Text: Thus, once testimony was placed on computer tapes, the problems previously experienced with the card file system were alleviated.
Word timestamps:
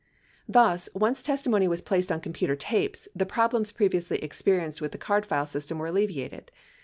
Thus, 0.49 0.89
once 0.95 1.21
testimony 1.21 1.67
was 1.67 1.83
placed 1.83 2.11
on 2.11 2.21
computer 2.21 2.55
tapes, 2.55 3.07
the 3.15 3.23
problems 3.23 3.71
previously 3.71 4.17
experienced 4.17 4.81
with 4.81 4.93
the 4.93 4.97
card 4.97 5.27
file 5.27 5.45
system 5.45 5.77
were 5.77 5.85
alleviated. 5.85 6.51